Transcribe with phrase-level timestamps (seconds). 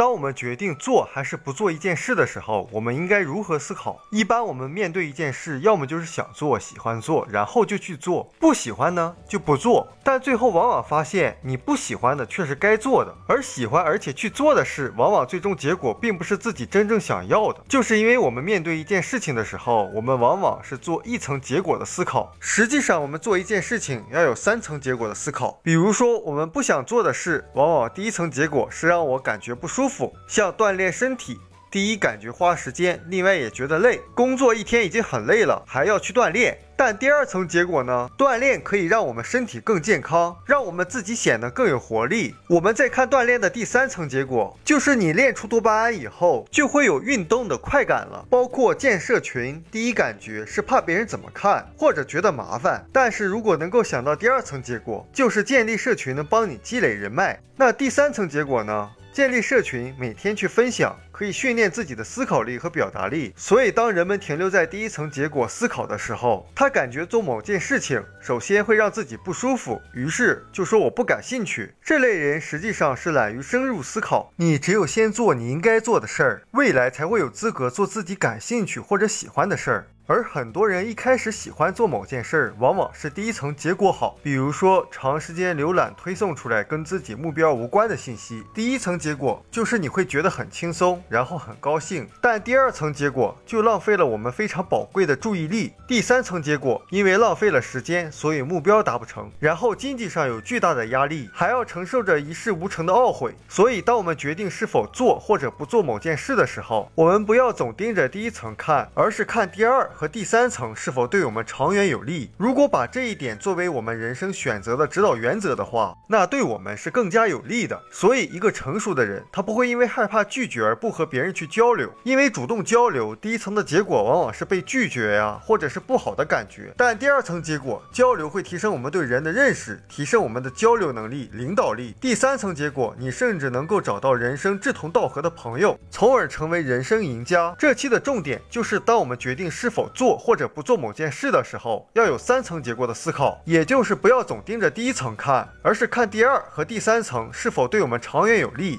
[0.00, 4.00] 当我们决定做还是不做一件事的时候，我们应该如何思考？
[4.10, 9.86] 一般我们面对一件事，要么就是想做、喜欢做，然后就去做；不喜欢呢，就不做。
[10.02, 17.62] 但最后往往发现，你不喜欢的却是该做的，而喜欢而且去做的事，往往最终结果并不是自己真正想要的。
[17.68, 22.34] 就是因为我们面对一件事情的时候，我们往往是做一层结果的思考。
[22.40, 25.60] 实际上，我们做一件事情要有三层结果的思考。
[25.62, 29.89] 比如说，我们不想做的事，往往第一层结果是让我感觉不舒服，
[30.26, 31.38] 像锻炼身体。
[31.70, 34.00] 第一，感觉花时间；另外也觉得累。
[34.12, 36.58] 工作一天已经很累了，还要去锻炼。
[36.76, 38.10] 但第二层结果呢？
[38.18, 42.34] 锻炼可以让我们身体更健康，让我们自己显得更有活力。
[42.48, 48.26] 我们再看锻炼的第三层结果，就是你练出多巴胺以后，就会有运动的快感了。
[48.28, 52.84] 包括建社群，第一感觉是怕别人怎么看，或者觉得麻烦。
[52.92, 58.90] 但是如果能够想到第二层结果，就是建立社群能帮你积累人脉，那第三层结果呢？
[59.12, 63.34] 建立社群，每天去分享，可以训练自己的思考力和表达力。
[63.36, 71.74] 所以，当人们停留在第一层结果思考的时候，他感觉做某件事情，首先会让自己不舒服，于是就说我不感兴趣。
[71.84, 74.32] 这类人实际上是懒于深入思考。
[74.36, 79.86] 你只有先做你应该做的事儿，未来才会有资格做自己感兴趣或者喜欢的事儿。
[80.06, 92.08] 而很多人一开始喜欢做某件事儿，往往是第一层结果好，比如说长时间浏览推送出来跟自己目标无关的信息，第一层结果就是你会觉得很轻松，然后很高兴。
[92.20, 95.72] 但第二层结果就浪费了我们非常宝贵的注意力。
[95.86, 103.34] 第三层结果因为浪费了时间，所以目标达不成，然后经济上有巨大的压力，还要承受着一事无成的懊悔。
[103.48, 109.90] 所以，当我们决定是否做或者不做某件事的时候，我们不要总盯着第一层看，而是看第二。
[109.92, 112.30] 和第三层是否对我们长远有利？
[112.36, 117.82] 如果把这一点作为我们人生选择的指导原则的话，那对我们是更加有利的。
[117.90, 126.74] 所以，一个成熟的人，他不会因为害怕拒绝而不和别人去交流，因为主动交流，第一层的结果往往是被拒绝呀，或者是不好的感觉。
[126.76, 131.94] 但第二层结果，交流会提升我们对人的认识，提升我们的交流能力、领导力。
[131.98, 137.54] 第三层结果，你甚至能够找到人生志同道合的朋友，从而成为人生赢家。
[137.58, 148.78] 这期的重点就是，当我们决定是否做或者不做某件事的时候，要有三层结果的思考，也就是不要总盯着第一层看，而是看第二和第三层是否对我们长远有利。